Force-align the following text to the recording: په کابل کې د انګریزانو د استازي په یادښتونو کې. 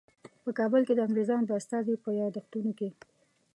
په 0.43 0.49
کابل 0.59 0.81
کې 0.87 0.93
د 0.95 0.99
انګریزانو 1.07 1.47
د 1.47 1.51
استازي 1.59 1.95
په 2.03 2.09
یادښتونو 2.21 2.71
کې. 2.79 2.89